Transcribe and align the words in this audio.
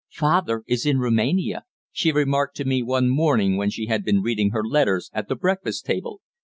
"Father 0.09 0.63
is 0.65 0.87
in 0.87 0.97
Roumania," 0.97 1.63
she 1.91 2.11
remarked 2.11 2.55
to 2.57 2.65
me 2.65 2.81
one 2.81 3.07
morning 3.07 3.55
when 3.55 3.69
she 3.69 3.85
had 3.85 4.03
been 4.03 4.23
reading 4.23 4.49
her 4.49 4.63
letters 4.63 5.11
at 5.13 5.27
the 5.27 5.35
breakfast 5.35 5.85
table. 5.85 6.21